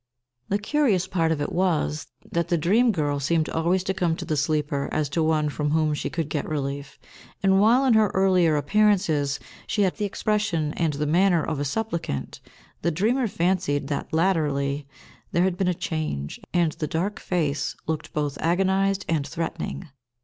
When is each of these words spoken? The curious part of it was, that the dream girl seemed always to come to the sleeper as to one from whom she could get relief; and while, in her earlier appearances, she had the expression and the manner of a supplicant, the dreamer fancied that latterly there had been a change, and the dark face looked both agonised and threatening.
The 0.49 0.57
curious 0.57 1.05
part 1.05 1.31
of 1.31 1.41
it 1.41 1.51
was, 1.51 2.07
that 2.31 2.47
the 2.47 2.57
dream 2.57 2.91
girl 2.91 3.19
seemed 3.19 3.47
always 3.49 3.83
to 3.83 3.93
come 3.93 4.15
to 4.15 4.25
the 4.25 4.35
sleeper 4.35 4.89
as 4.91 5.07
to 5.09 5.21
one 5.21 5.47
from 5.47 5.69
whom 5.69 5.93
she 5.93 6.09
could 6.09 6.27
get 6.27 6.49
relief; 6.49 6.97
and 7.43 7.61
while, 7.61 7.85
in 7.85 7.93
her 7.93 8.09
earlier 8.15 8.55
appearances, 8.55 9.39
she 9.67 9.83
had 9.83 9.97
the 9.97 10.05
expression 10.05 10.73
and 10.73 10.93
the 10.93 11.05
manner 11.05 11.43
of 11.43 11.59
a 11.59 11.65
supplicant, 11.65 12.41
the 12.81 12.89
dreamer 12.89 13.27
fancied 13.27 13.89
that 13.89 14.11
latterly 14.11 14.87
there 15.33 15.43
had 15.43 15.55
been 15.55 15.67
a 15.67 15.71
change, 15.75 16.39
and 16.51 16.71
the 16.71 16.87
dark 16.87 17.19
face 17.19 17.75
looked 17.85 18.11
both 18.11 18.39
agonised 18.41 19.05
and 19.07 19.27
threatening. 19.27 19.87